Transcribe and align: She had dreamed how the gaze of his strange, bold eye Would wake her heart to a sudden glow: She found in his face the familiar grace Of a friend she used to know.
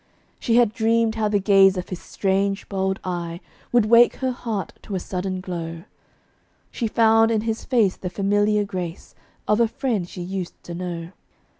She 0.39 0.55
had 0.55 0.73
dreamed 0.73 1.13
how 1.13 1.27
the 1.27 1.37
gaze 1.37 1.77
of 1.77 1.89
his 1.89 2.01
strange, 2.01 2.67
bold 2.67 2.99
eye 3.03 3.39
Would 3.71 3.85
wake 3.85 4.15
her 4.15 4.31
heart 4.31 4.73
to 4.81 4.95
a 4.95 4.99
sudden 4.99 5.41
glow: 5.41 5.83
She 6.71 6.87
found 6.87 7.29
in 7.29 7.41
his 7.41 7.63
face 7.65 7.97
the 7.97 8.09
familiar 8.09 8.63
grace 8.63 9.13
Of 9.47 9.59
a 9.59 9.67
friend 9.67 10.09
she 10.09 10.23
used 10.23 10.55
to 10.63 10.73
know. 10.73 11.11